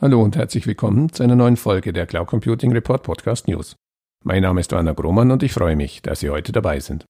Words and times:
Hallo 0.00 0.22
und 0.22 0.36
herzlich 0.36 0.64
willkommen 0.68 1.12
zu 1.12 1.24
einer 1.24 1.34
neuen 1.34 1.56
Folge 1.56 1.92
der 1.92 2.06
Cloud 2.06 2.28
Computing 2.28 2.70
Report 2.70 3.02
Podcast 3.02 3.48
News. 3.48 3.74
Mein 4.24 4.42
Name 4.42 4.60
ist 4.60 4.70
Werner 4.70 4.94
Grohmann 4.94 5.32
und 5.32 5.42
ich 5.42 5.52
freue 5.52 5.74
mich, 5.74 6.02
dass 6.02 6.20
Sie 6.20 6.30
heute 6.30 6.52
dabei 6.52 6.78
sind. 6.78 7.04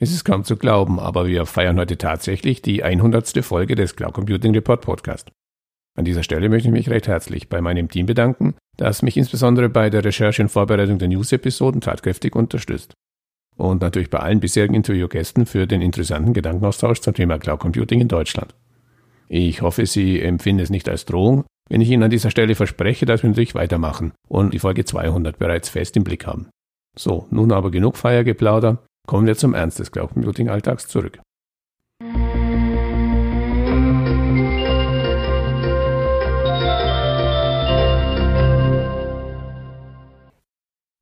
Es 0.00 0.10
ist 0.10 0.24
kaum 0.24 0.42
zu 0.42 0.56
glauben, 0.56 0.98
aber 0.98 1.26
wir 1.26 1.44
feiern 1.44 1.78
heute 1.78 1.98
tatsächlich 1.98 2.62
die 2.62 2.82
100. 2.82 3.44
Folge 3.44 3.74
des 3.74 3.94
Cloud 3.94 4.14
Computing 4.14 4.54
Report 4.54 4.80
Podcast. 4.80 5.32
An 5.98 6.06
dieser 6.06 6.22
Stelle 6.22 6.48
möchte 6.48 6.68
ich 6.68 6.72
mich 6.72 6.88
recht 6.88 7.08
herzlich 7.08 7.50
bei 7.50 7.60
meinem 7.60 7.90
Team 7.90 8.06
bedanken, 8.06 8.54
das 8.78 9.02
mich 9.02 9.18
insbesondere 9.18 9.68
bei 9.68 9.90
der 9.90 10.02
Recherche 10.02 10.40
und 10.40 10.48
Vorbereitung 10.48 10.98
der 10.98 11.08
News-Episoden 11.08 11.82
tatkräftig 11.82 12.34
unterstützt. 12.34 12.94
Und 13.58 13.82
natürlich 13.82 14.08
bei 14.08 14.20
allen 14.20 14.40
bisherigen 14.40 14.72
Interviewgästen 14.72 15.44
für 15.44 15.66
den 15.66 15.82
interessanten 15.82 16.32
Gedankenaustausch 16.32 17.02
zum 17.02 17.12
Thema 17.12 17.38
Cloud 17.38 17.60
Computing 17.60 18.00
in 18.00 18.08
Deutschland. 18.08 18.54
Ich 19.28 19.60
hoffe, 19.60 19.84
Sie 19.84 20.22
empfinden 20.22 20.62
es 20.62 20.70
nicht 20.70 20.88
als 20.88 21.04
Drohung, 21.04 21.44
wenn 21.68 21.80
ich 21.80 21.90
Ihnen 21.90 22.02
an 22.02 22.10
dieser 22.10 22.30
Stelle 22.30 22.54
verspreche, 22.54 23.06
dass 23.06 23.22
wir 23.22 23.30
natürlich 23.30 23.54
weitermachen 23.54 24.12
und 24.28 24.54
die 24.54 24.58
Folge 24.58 24.84
200 24.84 25.38
bereits 25.38 25.68
fest 25.68 25.96
im 25.96 26.04
Blick 26.04 26.26
haben. 26.26 26.48
So, 26.96 27.26
nun 27.30 27.52
aber 27.52 27.70
genug 27.70 27.96
Feiergeplauder, 27.96 28.84
kommen 29.06 29.26
wir 29.26 29.36
zum 29.36 29.54
Ernst 29.54 29.78
des 29.78 29.90
Cloud 29.90 30.12
Computing 30.12 30.48
Alltags 30.48 30.88
zurück. 30.88 31.20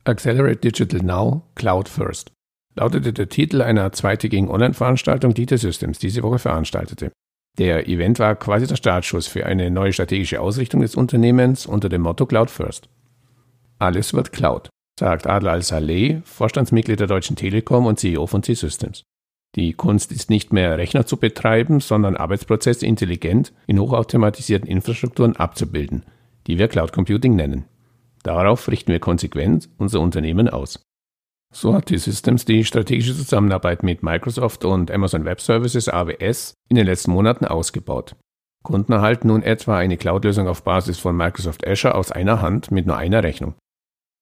Accelerate 0.05 0.57
Digital 0.57 1.01
Now, 1.01 1.43
Cloud 1.55 1.89
First 1.89 2.33
lautete 2.75 3.13
der 3.13 3.29
Titel 3.29 3.63
einer 3.63 3.93
zweitägigen 3.93 4.49
Online-Veranstaltung, 4.49 5.35
die 5.35 5.47
T-Systems 5.47 5.99
diese 5.99 6.23
Woche 6.23 6.39
veranstaltete. 6.39 7.13
Der 7.59 7.87
Event 7.87 8.19
war 8.19 8.35
quasi 8.35 8.67
der 8.67 8.77
Startschuss 8.77 9.27
für 9.27 9.45
eine 9.45 9.71
neue 9.71 9.93
strategische 9.93 10.41
Ausrichtung 10.41 10.81
des 10.81 10.95
Unternehmens 10.95 11.67
unter 11.67 11.89
dem 11.89 12.03
Motto 12.03 12.25
Cloud 12.25 12.51
First. 12.51 12.89
Alles 13.79 14.15
wird 14.15 14.33
Cloud, 14.33 14.71
sagt 14.99 15.27
Adler 15.27 15.53
Al-Saleh, 15.53 16.23
Vorstandsmitglied 16.25 17.01
der 17.01 17.07
Deutschen 17.09 17.37
Telekom 17.37 17.85
und 17.85 17.99
CEO 17.99 18.27
von 18.27 18.43
C-Systems. 18.43 19.03
Die 19.55 19.75
Kunst 19.75 20.13
ist 20.13 20.31
nicht 20.31 20.55
mehr 20.55 20.79
Rechner 20.79 21.05
zu 21.05 21.19
betreiben, 21.19 21.81
sondern 21.81 22.17
Arbeitsprozesse 22.17 22.87
intelligent 22.87 23.53
in 23.67 23.79
hochautomatisierten 23.79 24.69
Infrastrukturen 24.69 25.37
abzubilden, 25.37 26.05
die 26.47 26.59
wir 26.59 26.69
Cloud 26.69 26.93
Computing 26.93 27.37
nennen. 27.37 27.67
Darauf 28.23 28.69
richten 28.69 28.93
wir 28.93 29.01
konsequent 29.01 29.69
unser 29.77 30.01
Unternehmen 30.01 30.49
aus. 30.49 30.83
So 31.55 31.75
hat 31.75 31.87
T-Systems 31.87 32.47
die 32.47 32.65
strategische 32.65 33.15
Zusammenarbeit 33.15 33.83
mit 33.83 34.03
Microsoft 34.03 34.65
und 34.65 34.91
Amazon 34.91 35.27
Web 35.27 35.41
Services 35.41 35.87
AWS 35.89 36.55
in 36.71 36.77
den 36.77 36.87
letzten 36.87 37.13
Monaten 37.13 37.45
ausgebaut. 37.45 38.17
Kunden 38.65 38.93
erhalten 38.93 39.29
nun 39.29 39.43
etwa 39.43 39.77
eine 39.77 39.99
Cloud-Lösung 39.99 40.49
auf 40.49 40.65
Basis 40.65 40.99
von 40.99 41.15
Microsoft 41.15 41.67
Azure 41.67 41.95
aus 41.95 42.11
einer 42.11 42.41
Hand 42.41 42.71
mit 42.71 42.87
nur 42.87 42.97
einer 42.97 43.23
Rechnung. 43.23 43.55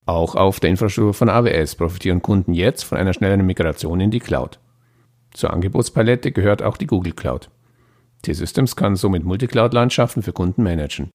Auch 0.06 0.34
auf 0.34 0.58
der 0.58 0.70
Infrastruktur 0.70 1.14
von 1.14 1.28
AWS 1.28 1.76
profitieren 1.76 2.20
Kunden 2.20 2.52
jetzt 2.52 2.82
von 2.82 2.98
einer 2.98 3.12
schnelleren 3.12 3.46
Migration 3.46 4.00
in 4.00 4.10
die 4.10 4.18
Cloud. 4.18 4.58
Zur 5.32 5.52
Angebotspalette 5.52 6.32
gehört 6.32 6.62
auch 6.62 6.76
die 6.76 6.86
Google 6.86 7.12
Cloud. 7.12 7.48
T-Systems 8.22 8.74
kann 8.74 8.96
somit 8.96 9.24
Multicloud-Landschaften 9.24 10.22
für 10.22 10.32
Kunden 10.32 10.64
managen. 10.64 11.10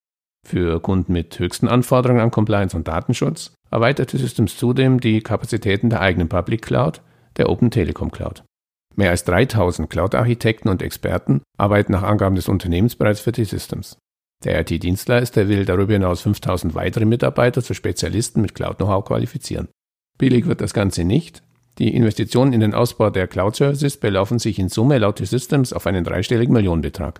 Für 0.47 0.79
Kunden 0.79 1.11
mit 1.11 1.37
höchsten 1.39 1.67
Anforderungen 1.67 2.21
an 2.21 2.31
Compliance 2.31 2.77
und 2.77 2.87
Datenschutz 2.87 3.54
erweiterte 3.71 4.17
Systems 4.17 4.57
zudem 4.57 4.99
die 4.99 5.21
Kapazitäten 5.21 5.89
der 5.89 6.01
eigenen 6.01 6.29
Public 6.29 6.61
Cloud, 6.61 7.01
der 7.37 7.49
Open 7.49 7.71
Telekom 7.71 8.11
Cloud. 8.11 8.43
Mehr 8.95 9.09
als 9.09 9.25
3000 9.25 9.89
Cloud-Architekten 9.89 10.69
und 10.69 10.81
Experten 10.81 11.41
arbeiten 11.57 11.91
nach 11.91 12.03
Angaben 12.03 12.35
des 12.35 12.47
Unternehmens 12.47 12.95
bereits 12.95 13.19
für 13.19 13.33
T-Systems. 13.33 13.97
Der 14.43 14.61
IT-Dienstleister 14.61 15.49
will 15.49 15.65
darüber 15.65 15.93
hinaus 15.93 16.21
5000 16.21 16.75
weitere 16.75 17.05
Mitarbeiter 17.05 17.61
zu 17.61 17.73
Spezialisten 17.73 18.41
mit 18.41 18.55
Cloud-Know-how 18.55 19.03
qualifizieren. 19.03 19.67
Billig 20.17 20.45
wird 20.45 20.61
das 20.61 20.73
Ganze 20.73 21.03
nicht. 21.03 21.41
Die 21.77 21.93
Investitionen 21.93 22.53
in 22.53 22.61
den 22.61 22.73
Ausbau 22.73 23.09
der 23.09 23.27
Cloud-Services 23.27 23.97
belaufen 23.97 24.39
sich 24.39 24.59
in 24.59 24.69
Summe 24.69 24.97
laut 24.97 25.17
T-Systems 25.17 25.73
auf 25.73 25.87
einen 25.87 26.05
dreistelligen 26.05 26.53
Millionenbetrag. 26.53 27.19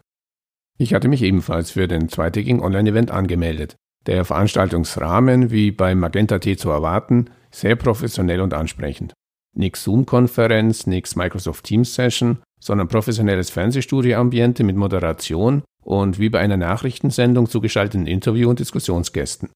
Ich 0.78 0.94
hatte 0.94 1.08
mich 1.08 1.22
ebenfalls 1.24 1.72
für 1.72 1.88
den 1.88 2.10
zweitägigen 2.10 2.62
Online-Event 2.62 3.12
angemeldet. 3.12 3.76
Der 4.08 4.24
Veranstaltungsrahmen, 4.26 5.52
wie 5.52 5.72
beim 5.72 6.00
Magenta 6.00 6.40
T 6.40 6.58
zu 6.58 6.70
erwarten, 6.70 7.30
sehr 7.52 7.76
professionell 7.76 8.42
und 8.42 8.54
ansprechend. 8.54 9.14
Nix 9.56 9.84
Zoom-Konferenz, 9.84 10.86
nix 10.86 11.16
Microsoft 11.16 11.64
Teams 11.64 11.96
Session, 11.96 12.40
sondern 12.60 12.88
professionelles 12.88 13.50
Fernsehstudio-Ambiente 13.50 14.64
mit 14.64 14.76
Moderation 14.76 15.64
und 15.84 16.20
wie 16.20 16.30
bei 16.30 16.40
einer 16.40 16.58
Nachrichtensendung 16.58 17.48
zugeschalteten 17.48 18.08
Interview- 18.08 18.50
und 18.50 18.60
Diskussionsgästen. 18.60 19.50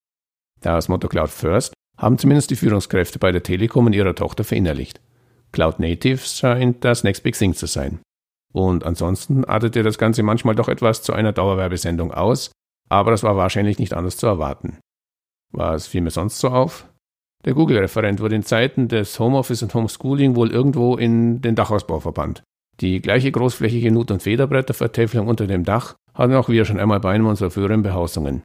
Das 0.61 0.87
Motto 0.89 1.07
Cloud 1.09 1.29
First 1.29 1.73
haben 1.97 2.17
zumindest 2.17 2.49
die 2.49 2.55
Führungskräfte 2.55 3.19
bei 3.19 3.31
der 3.31 3.43
Telekom 3.43 3.87
und 3.87 3.93
ihrer 3.93 4.15
Tochter 4.15 4.43
verinnerlicht. 4.43 5.01
Cloud 5.51 5.79
Natives 5.79 6.37
scheint 6.37 6.85
das 6.85 7.03
Next 7.03 7.23
Big 7.23 7.37
Thing 7.37 7.53
zu 7.53 7.65
sein. 7.65 7.99
Und 8.53 8.85
ansonsten 8.85 9.45
artete 9.45 9.83
das 9.83 9.97
Ganze 9.97 10.23
manchmal 10.23 10.55
doch 10.55 10.69
etwas 10.69 11.03
zu 11.03 11.13
einer 11.13 11.33
Dauerwerbesendung 11.33 12.11
aus, 12.11 12.51
aber 12.89 13.11
das 13.11 13.23
war 13.23 13.37
wahrscheinlich 13.37 13.79
nicht 13.79 13.93
anders 13.93 14.17
zu 14.17 14.27
erwarten. 14.27 14.79
Was 15.51 15.87
fiel 15.87 16.01
mir 16.01 16.11
sonst 16.11 16.39
so 16.39 16.49
auf? 16.49 16.87
Der 17.45 17.53
Google-Referent 17.53 18.19
wurde 18.19 18.35
in 18.35 18.43
Zeiten 18.43 18.89
des 18.89 19.17
Homeoffice 19.19 19.63
und 19.63 19.73
Homeschooling 19.73 20.35
wohl 20.35 20.51
irgendwo 20.51 20.97
in 20.97 21.41
den 21.41 21.55
Dachausbau 21.55 21.99
verbannt. 21.99 22.43
Die 22.81 23.01
gleiche 23.01 23.31
großflächige 23.31 23.91
Nut- 23.91 24.11
und 24.11 24.23
Federbrettervertäfelung 24.23 25.27
unter 25.27 25.47
dem 25.47 25.63
Dach 25.63 25.95
hatten 26.13 26.33
auch 26.33 26.49
wir 26.49 26.65
schon 26.65 26.79
einmal 26.79 26.99
bei 26.99 27.11
einem 27.11 27.27
unserer 27.27 27.51
früheren 27.51 27.81
Behausungen. 27.81 28.43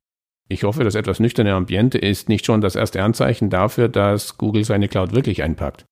Ich 0.48 0.62
hoffe, 0.62 0.84
das 0.84 0.94
etwas 0.94 1.20
nüchterne 1.20 1.54
Ambiente 1.54 1.98
ist 1.98 2.28
nicht 2.28 2.44
schon 2.44 2.60
das 2.60 2.76
erste 2.76 3.02
Anzeichen 3.02 3.50
dafür, 3.50 3.88
dass 3.88 4.36
Google 4.36 4.64
seine 4.64 4.88
Cloud 4.88 5.12
wirklich 5.12 5.42
einpackt. 5.42 5.86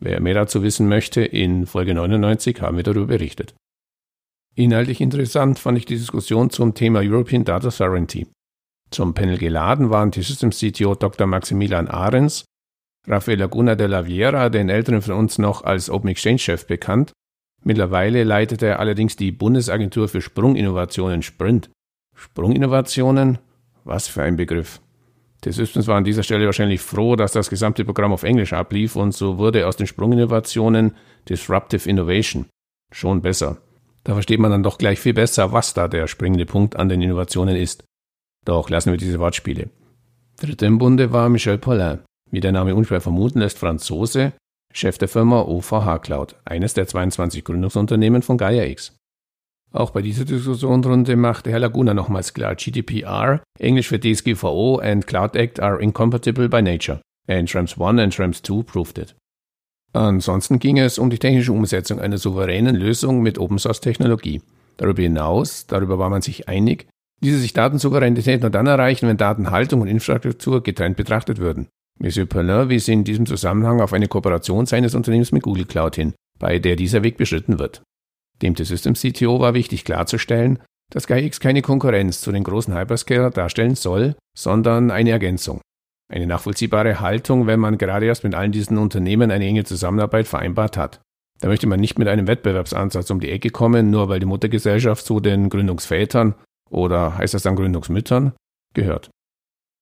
Wer 0.00 0.20
mehr 0.20 0.34
dazu 0.34 0.62
wissen 0.62 0.88
möchte, 0.88 1.22
in 1.22 1.66
Folge 1.66 1.94
99 1.94 2.60
haben 2.60 2.76
wir 2.76 2.84
darüber 2.84 3.06
berichtet. 3.06 3.54
Inhaltlich 4.58 5.00
interessant 5.00 5.60
fand 5.60 5.78
ich 5.78 5.86
die 5.86 5.94
Diskussion 5.94 6.50
zum 6.50 6.74
Thema 6.74 6.98
European 6.98 7.44
Data 7.44 7.70
Sovereignty. 7.70 8.26
Zum 8.90 9.14
Panel 9.14 9.38
geladen 9.38 9.90
waren 9.90 10.10
die 10.10 10.22
Systems 10.22 10.58
CTO 10.58 10.96
Dr. 10.96 11.28
Maximilian 11.28 11.86
Ahrens, 11.86 12.44
Rafael 13.06 13.38
Laguna 13.38 13.76
de 13.76 13.86
la 13.86 14.04
Viera, 14.08 14.48
den 14.48 14.68
Älteren 14.68 15.00
von 15.00 15.14
uns 15.14 15.38
noch 15.38 15.62
als 15.62 15.88
Open 15.88 16.10
Exchange 16.10 16.40
Chef 16.40 16.66
bekannt. 16.66 17.12
Mittlerweile 17.62 18.24
leitet 18.24 18.62
er 18.62 18.80
allerdings 18.80 19.14
die 19.14 19.30
Bundesagentur 19.30 20.08
für 20.08 20.20
Sprunginnovationen 20.20 21.22
Sprint. 21.22 21.70
Sprunginnovationen? 22.16 23.38
Was 23.84 24.08
für 24.08 24.24
ein 24.24 24.34
Begriff. 24.34 24.80
Die 25.44 25.52
Systems 25.52 25.86
war 25.86 25.98
an 25.98 26.04
dieser 26.04 26.24
Stelle 26.24 26.46
wahrscheinlich 26.46 26.80
froh, 26.80 27.14
dass 27.14 27.30
das 27.30 27.48
gesamte 27.48 27.84
Programm 27.84 28.12
auf 28.12 28.24
Englisch 28.24 28.52
ablief 28.52 28.96
und 28.96 29.14
so 29.14 29.38
wurde 29.38 29.68
aus 29.68 29.76
den 29.76 29.86
Sprunginnovationen 29.86 30.96
Disruptive 31.28 31.88
Innovation. 31.88 32.46
Schon 32.90 33.22
besser. 33.22 33.58
Da 34.04 34.14
versteht 34.14 34.40
man 34.40 34.50
dann 34.50 34.62
doch 34.62 34.78
gleich 34.78 35.00
viel 35.00 35.14
besser, 35.14 35.52
was 35.52 35.74
da 35.74 35.88
der 35.88 36.06
springende 36.06 36.46
Punkt 36.46 36.76
an 36.76 36.88
den 36.88 37.02
Innovationen 37.02 37.56
ist. 37.56 37.84
Doch 38.44 38.70
lassen 38.70 38.90
wir 38.90 38.98
diese 38.98 39.18
Wortspiele. 39.18 39.70
Dritter 40.40 40.66
im 40.66 40.78
Bunde 40.78 41.12
war 41.12 41.28
Michel 41.28 41.58
Paulin. 41.58 42.00
Wie 42.30 42.40
der 42.40 42.52
Name 42.52 42.74
unschwer 42.74 43.00
vermuten 43.00 43.40
lässt, 43.40 43.58
Franzose, 43.58 44.32
Chef 44.72 44.98
der 44.98 45.08
Firma 45.08 45.42
OVH 45.42 45.98
Cloud, 46.02 46.36
eines 46.44 46.74
der 46.74 46.86
22 46.86 47.44
Gründungsunternehmen 47.44 48.22
von 48.22 48.38
Gaia 48.38 48.64
X. 48.64 48.94
Auch 49.72 49.90
bei 49.90 50.00
dieser 50.00 50.24
Diskussionsrunde 50.24 51.16
machte 51.16 51.50
Herr 51.50 51.58
Laguna 51.58 51.92
nochmals 51.92 52.32
klar, 52.32 52.54
GDPR, 52.54 53.42
Englisch 53.58 53.88
für 53.88 54.00
DSGVO 54.00 54.78
and 54.78 55.06
Cloud 55.06 55.36
Act 55.36 55.60
are 55.60 55.80
incompatible 55.82 56.48
by 56.48 56.62
nature. 56.62 57.00
And 57.26 57.50
Schrems 57.50 57.76
1 57.76 57.98
and 57.98 58.14
Schrems 58.14 58.42
2 58.42 58.62
proved 58.62 58.98
it. 58.98 59.14
Ansonsten 59.92 60.58
ging 60.58 60.78
es 60.78 60.98
um 60.98 61.10
die 61.10 61.18
technische 61.18 61.52
Umsetzung 61.52 61.98
einer 62.00 62.18
souveränen 62.18 62.76
Lösung 62.76 63.22
mit 63.22 63.38
Open 63.38 63.58
Source 63.58 63.80
Technologie. 63.80 64.42
Darüber 64.76 65.02
hinaus, 65.02 65.66
darüber 65.66 65.98
war 65.98 66.10
man 66.10 66.22
sich 66.22 66.48
einig, 66.48 66.86
diese 67.20 67.38
sich 67.38 67.52
Datensouveränität 67.52 68.42
nur 68.42 68.50
dann 68.50 68.66
erreichen, 68.66 69.08
wenn 69.08 69.16
Datenhaltung 69.16 69.80
und 69.80 69.88
Infrastruktur 69.88 70.62
getrennt 70.62 70.96
betrachtet 70.96 71.38
würden. 71.38 71.68
Monsieur 71.98 72.26
Perlin 72.26 72.68
wies 72.68 72.86
in 72.86 73.02
diesem 73.02 73.26
Zusammenhang 73.26 73.80
auf 73.80 73.92
eine 73.92 74.06
Kooperation 74.06 74.66
seines 74.66 74.94
Unternehmens 74.94 75.32
mit 75.32 75.42
Google 75.42 75.64
Cloud 75.64 75.96
hin, 75.96 76.14
bei 76.38 76.60
der 76.60 76.76
dieser 76.76 77.02
Weg 77.02 77.16
beschritten 77.16 77.58
wird. 77.58 77.82
Dem 78.40 78.54
T-Systems 78.54 79.00
CTO 79.00 79.40
war 79.40 79.54
wichtig 79.54 79.84
klarzustellen, 79.84 80.60
dass 80.92 81.08
GaiaX 81.08 81.40
keine 81.40 81.60
Konkurrenz 81.60 82.20
zu 82.20 82.30
den 82.30 82.44
großen 82.44 82.72
Hyperscaler 82.74 83.30
darstellen 83.30 83.74
soll, 83.74 84.14
sondern 84.36 84.92
eine 84.92 85.10
Ergänzung. 85.10 85.60
Eine 86.10 86.26
nachvollziehbare 86.26 87.00
Haltung, 87.00 87.46
wenn 87.46 87.60
man 87.60 87.76
gerade 87.76 88.06
erst 88.06 88.24
mit 88.24 88.34
allen 88.34 88.52
diesen 88.52 88.78
Unternehmen 88.78 89.30
eine 89.30 89.44
enge 89.44 89.64
Zusammenarbeit 89.64 90.26
vereinbart 90.26 90.76
hat. 90.76 91.00
Da 91.40 91.48
möchte 91.48 91.66
man 91.66 91.80
nicht 91.80 91.98
mit 91.98 92.08
einem 92.08 92.26
Wettbewerbsansatz 92.26 93.10
um 93.10 93.20
die 93.20 93.30
Ecke 93.30 93.50
kommen, 93.50 93.90
nur 93.90 94.08
weil 94.08 94.18
die 94.18 94.26
Muttergesellschaft 94.26 95.04
zu 95.04 95.20
den 95.20 95.50
Gründungsvätern 95.50 96.34
oder 96.70 97.16
heißt 97.16 97.34
das 97.34 97.42
dann 97.42 97.56
Gründungsmüttern 97.56 98.32
gehört. 98.74 99.10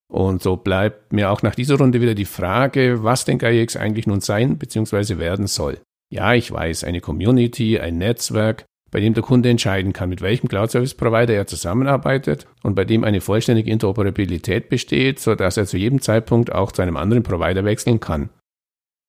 Und 0.08 0.42
so 0.42 0.56
bleibt 0.56 1.12
mir 1.12 1.30
auch 1.30 1.42
nach 1.42 1.54
dieser 1.54 1.78
Runde 1.78 2.00
wieder 2.00 2.14
die 2.14 2.24
Frage, 2.24 3.02
was 3.02 3.24
denn 3.24 3.38
GaiaX 3.38 3.76
eigentlich 3.76 4.06
nun 4.06 4.20
sein 4.20 4.58
bzw. 4.58 5.18
werden 5.18 5.46
soll. 5.46 5.80
Ja, 6.12 6.34
ich 6.34 6.52
weiß, 6.52 6.84
eine 6.84 7.00
Community, 7.00 7.80
ein 7.80 7.98
Netzwerk, 7.98 8.64
bei 8.90 9.00
dem 9.00 9.14
der 9.14 9.22
Kunde 9.22 9.50
entscheiden 9.50 9.92
kann, 9.92 10.08
mit 10.08 10.22
welchem 10.22 10.48
Cloud-Service-Provider 10.48 11.34
er 11.34 11.46
zusammenarbeitet 11.46 12.46
und 12.62 12.74
bei 12.74 12.84
dem 12.84 13.04
eine 13.04 13.20
vollständige 13.20 13.70
Interoperabilität 13.70 14.68
besteht, 14.68 15.18
sodass 15.18 15.56
er 15.56 15.66
zu 15.66 15.76
jedem 15.76 16.00
Zeitpunkt 16.00 16.52
auch 16.52 16.72
zu 16.72 16.82
einem 16.82 16.96
anderen 16.96 17.22
Provider 17.22 17.64
wechseln 17.64 18.00
kann. 18.00 18.30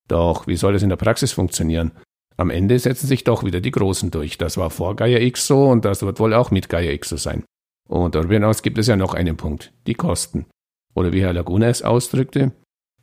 Doch 0.08 0.48
wie 0.48 0.56
soll 0.56 0.74
das 0.74 0.84
in 0.84 0.90
der 0.90 0.96
Praxis 0.96 1.32
funktionieren? 1.32 1.92
Am 2.38 2.50
Ende 2.50 2.78
setzen 2.78 3.08
sich 3.08 3.24
doch 3.24 3.44
wieder 3.44 3.62
die 3.62 3.72
Großen 3.72 4.12
durch. 4.12 4.38
Das 4.38 4.58
war 4.58 4.70
vor 4.70 4.96
Gaia 4.96 5.20
X 5.20 5.48
so 5.48 5.66
und 5.66 5.86
das 5.86 6.04
wird 6.04 6.20
wohl 6.20 6.34
auch 6.34 6.52
mit 6.52 6.70
Gaia 6.70 6.92
X 6.92 7.10
so 7.10 7.18
sein. 7.18 7.44
Und 7.88 8.16
darüber 8.16 8.36
hinaus 8.36 8.62
gibt 8.62 8.78
es 8.78 8.88
ja 8.88 8.96
noch 8.96 9.14
einen 9.14 9.38
Punkt, 9.38 9.74
die 9.88 9.96
Kosten. 9.96 10.46
Oder 10.94 11.14
wie 11.14 11.22
Herr 11.22 11.34
Laguna 11.34 11.68
es 11.68 11.82
ausdrückte, 11.82 12.52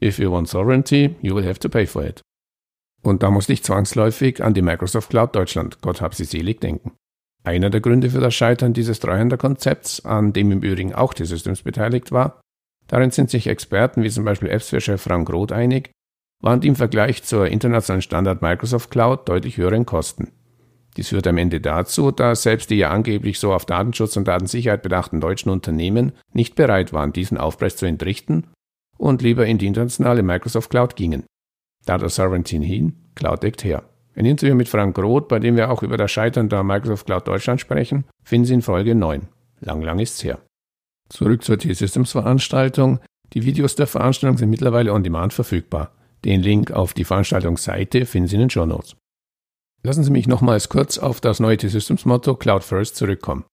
If 0.03 0.19
you 0.19 0.31
want 0.31 0.49
sovereignty, 0.49 1.15
you 1.23 1.35
will 1.35 1.47
have 1.47 1.61
to 1.61 1.69
pay 1.69 1.87
for 1.87 2.05
it. 2.05 2.21
Und 3.05 3.23
da 3.23 3.31
musste 3.31 3.53
ich 3.53 3.63
zwangsläufig 3.63 4.43
an 4.43 4.55
die 4.55 4.63
Microsoft 4.63 5.11
Cloud 5.11 5.37
Deutschland, 5.37 5.83
Gott 5.83 6.01
hab 6.01 6.15
sie 6.15 6.25
selig, 6.25 6.61
denken. 6.63 6.93
Einer 7.45 7.69
der 7.69 7.83
Gründe 7.83 8.09
für 8.09 8.21
das 8.21 8.35
Scheitern 8.35 8.73
dieses 8.73 8.99
Treuhänderkonzepts, 8.99 10.07
an 10.07 10.33
dem 10.33 10.51
im 10.51 10.63
Übrigen 10.63 10.95
auch 10.95 11.13
die 11.13 11.27
Systems 11.27 11.63
beteiligt 11.63 12.13
war, 12.13 12.41
darin 12.87 13.11
sind 13.11 13.29
sich 13.29 13.47
Experten 13.47 14.03
wie 14.03 14.11
zum 14.11 14.25
Beispiel 14.25 14.51
AppSphere-Chef 14.51 15.03
Frank 15.03 15.31
Roth 15.31 15.53
einig, 15.53 15.91
waren 16.41 16.63
die 16.63 16.69
im 16.69 16.77
Vergleich 16.77 17.23
zur 17.23 17.47
internationalen 17.47 18.01
Standard 18.01 18.41
Microsoft 18.41 18.91
Cloud 18.91 19.29
deutlich 19.29 19.59
höheren 19.59 19.85
Kosten. 19.85 20.33
Dies 20.97 21.09
führt 21.09 21.27
am 21.27 21.37
Ende 21.37 21.61
dazu, 21.61 22.11
dass 22.11 22.43
selbst 22.43 22.71
die 22.71 22.77
ja 22.77 22.89
angeblich 22.89 23.39
so 23.39 23.53
auf 23.53 23.67
Datenschutz 23.67 24.17
und 24.17 24.27
Datensicherheit 24.27 24.83
bedachten 24.83 25.21
deutschen 25.21 25.51
Unternehmen 25.51 26.13
nicht 26.33 26.55
bereit 26.55 26.95
waren, 26.95 27.13
diesen 27.13 27.37
Aufpreis 27.37 27.77
zu 27.77 27.85
entrichten 27.85 28.47
und 28.97 29.21
lieber 29.21 29.45
in 29.45 29.59
die 29.59 29.67
internationale 29.67 30.23
Microsoft 30.23 30.71
Cloud 30.71 30.97
gingen. 30.97 31.25
Data 31.85 32.09
Sovereignty 32.09 32.59
hin, 32.59 32.95
Cloud 33.15 33.43
deckt 33.43 33.65
her. 33.65 33.85
Ein 34.17 34.27
Interview 34.27 34.55
mit 34.55 34.69
Frank 34.69 34.97
Roth, 34.99 35.29
bei 35.29 35.39
dem 35.39 35.57
wir 35.57 35.71
auch 35.71 35.83
über 35.83 35.97
das 35.97 36.11
Scheitern 36.11 36.49
der 36.49 36.63
Microsoft 36.63 37.07
Cloud 37.07 37.27
Deutschland 37.27 37.61
sprechen, 37.61 38.05
finden 38.23 38.47
Sie 38.47 38.55
in 38.55 38.63
Folge 38.63 38.95
9. 38.95 39.23
Lang, 39.61 39.83
lang 39.83 39.99
ist's 39.99 40.23
her. 40.23 40.39
Zurück 41.09 41.43
zur 41.43 41.59
T-Systems 41.59 42.13
Veranstaltung. 42.13 43.01
Die 43.33 43.45
Videos 43.45 43.75
der 43.75 43.87
Veranstaltung 43.87 44.39
sind 44.39 44.51
mittlerweile 44.51 44.93
on 44.93 45.03
demand 45.03 45.33
verfügbar. 45.33 45.93
Den 46.25 46.43
Link 46.43 46.71
auf 46.71 46.95
die 46.95 47.05
Veranstaltungsseite 47.05 48.07
finden 48.07 48.29
Sie 48.29 48.37
in 48.37 48.41
den 48.41 48.51
Show 48.51 48.67
Notes. 48.67 48.97
Lassen 49.83 50.05
Sie 50.05 50.11
mich 50.11 50.27
nochmals 50.27 50.69
kurz 50.69 50.97
auf 50.99 51.21
das 51.21 51.41
neue 51.41 51.57
T-Systems-Motto 51.57 52.37
Cloud 52.37 52.65
First 52.65 52.97
zurückkommen. 52.97 53.45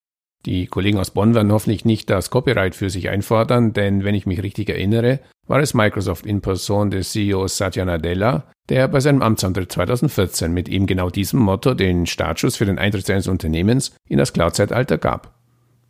Die 0.46 0.68
Kollegen 0.68 0.98
aus 0.98 1.12
Bonn 1.12 1.36
werden 1.36 1.52
hoffentlich 1.52 1.86
nicht 1.86 2.10
das 2.10 2.30
Copyright 2.30 2.76
für 2.76 2.90
sich 2.90 3.10
einfordern, 3.10 3.74
denn 3.74 4.04
wenn 4.04 4.16
ich 4.16 4.26
mich 4.26 4.42
richtig 4.42 4.70
erinnere, 4.70 5.20
war 5.48 5.60
es 5.60 5.74
Microsoft 5.74 6.26
in 6.26 6.42
Person 6.42 6.90
des 6.90 7.12
CEOs 7.12 7.58
Satya 7.58 7.86
Nadella, 7.86 8.46
der 8.70 8.88
bei 8.88 9.00
seinem 9.00 9.22
Amtsantritt 9.22 9.72
2014 9.72 10.52
mit 10.52 10.68
ihm 10.70 10.88
genau 10.88 11.10
diesem 11.10 11.40
Motto 11.40 11.74
den 11.74 12.08
Startschuss 12.08 12.56
für 12.56 12.66
den 12.66 12.80
Eintritt 12.80 13.06
seines 13.06 13.28
Unternehmens 13.28 13.96
in 14.08 14.18
das 14.18 14.34
Cloud-Zeitalter 14.34 14.98
gab. 14.98 15.36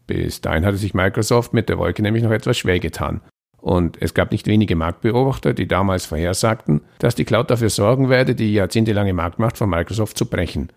Bis 0.07 0.41
dahin 0.41 0.65
hatte 0.65 0.77
sich 0.77 0.93
Microsoft 0.93 1.53
mit 1.53 1.69
der 1.69 1.77
Wolke 1.77 2.01
nämlich 2.01 2.23
noch 2.23 2.31
etwas 2.31 2.57
schwer 2.57 2.79
getan 2.79 3.21
und 3.61 4.01
es 4.01 4.13
gab 4.13 4.31
nicht 4.31 4.47
wenige 4.47 4.75
Marktbeobachter, 4.75 5.53
die 5.53 5.67
damals 5.67 6.05
vorhersagten, 6.05 6.81
dass 6.99 7.15
die 7.15 7.25
Cloud 7.25 7.49
dafür 7.51 7.69
sorgen 7.69 8.09
werde, 8.09 8.35
die 8.35 8.53
jahrzehntelange 8.53 9.13
Marktmacht 9.13 9.57
von 9.57 9.69
Microsoft 9.69 10.17
zu 10.17 10.25
brechen. 10.25 10.69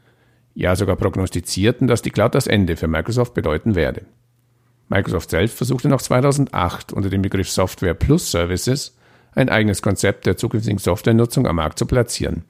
Ja, 0.54 0.76
sogar 0.76 0.96
prognostizierten, 0.96 1.88
dass 1.88 2.02
die 2.02 2.10
Cloud 2.10 2.34
das 2.34 2.46
Ende 2.46 2.76
für 2.76 2.86
Microsoft 2.86 3.34
bedeuten 3.34 3.74
werde. 3.74 4.02
Microsoft 4.88 5.30
selbst 5.30 5.56
versuchte 5.56 5.88
noch 5.88 6.00
2008 6.00 6.92
unter 6.92 7.10
dem 7.10 7.22
Begriff 7.22 7.50
Software 7.50 7.94
Plus 7.94 8.30
Services 8.30 8.96
ein 9.34 9.48
eigenes 9.48 9.82
Konzept 9.82 10.26
der 10.26 10.36
zukünftigen 10.36 10.78
Softwarenutzung 10.78 11.46
am 11.46 11.56
Markt 11.56 11.78
zu 11.78 11.86
platzieren. 11.86 12.44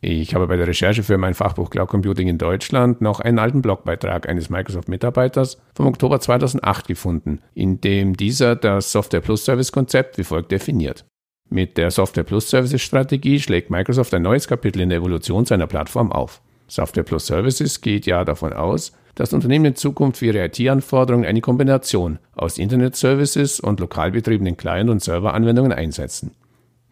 Ich 0.00 0.34
habe 0.34 0.48
bei 0.48 0.56
der 0.56 0.66
Recherche 0.66 1.04
für 1.04 1.16
mein 1.16 1.34
Fachbuch 1.34 1.70
Cloud 1.70 1.88
Computing 1.88 2.26
in 2.26 2.38
Deutschland 2.38 3.00
noch 3.00 3.20
einen 3.20 3.38
alten 3.38 3.62
Blogbeitrag 3.62 4.28
eines 4.28 4.50
Microsoft-Mitarbeiters 4.50 5.58
vom 5.74 5.86
Oktober 5.86 6.18
2008 6.18 6.88
gefunden, 6.88 7.40
in 7.54 7.80
dem 7.80 8.16
dieser 8.16 8.56
das 8.56 8.90
Software 8.90 9.20
Plus 9.20 9.44
Service 9.44 9.70
Konzept 9.70 10.18
wie 10.18 10.24
folgt 10.24 10.50
definiert. 10.50 11.04
Mit 11.50 11.76
der 11.76 11.90
Software 11.90 12.24
Plus 12.24 12.50
Services 12.50 12.82
Strategie 12.82 13.38
schlägt 13.38 13.70
Microsoft 13.70 14.12
ein 14.14 14.22
neues 14.22 14.48
Kapitel 14.48 14.80
in 14.80 14.88
der 14.88 14.98
Evolution 14.98 15.44
seiner 15.44 15.68
Plattform 15.68 16.10
auf. 16.10 16.40
Software 16.72 17.02
Plus 17.02 17.26
Services 17.26 17.82
geht 17.82 18.06
ja 18.06 18.24
davon 18.24 18.54
aus, 18.54 18.92
dass 19.14 19.34
Unternehmen 19.34 19.66
in 19.66 19.76
Zukunft 19.76 20.18
für 20.18 20.26
ihre 20.26 20.46
IT-Anforderungen 20.46 21.26
eine 21.26 21.42
Kombination 21.42 22.18
aus 22.34 22.56
Internet-Services 22.56 23.60
und 23.60 23.78
lokal 23.78 24.10
betriebenen 24.10 24.56
Client- 24.56 24.88
und 24.88 25.02
Serveranwendungen 25.02 25.72
einsetzen. 25.72 26.30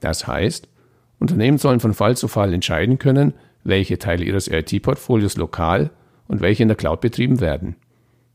Das 0.01 0.27
heißt, 0.27 0.69
Unternehmen 1.19 1.57
sollen 1.57 1.81
von 1.81 1.95
Fall 1.95 2.15
zu 2.15 2.29
Fall 2.29 2.53
entscheiden 2.53 2.99
können, 2.99 3.33
welche 3.65 3.99
Teile 3.99 4.27
ihres 4.27 4.49
IT-Portfolios 4.49 5.39
lokal 5.39 5.89
und 6.29 6.43
welche 6.43 6.63
in 6.63 6.69
der 6.69 6.77
Cloud 6.77 7.01
betrieben 7.01 7.41
werden. 7.41 7.77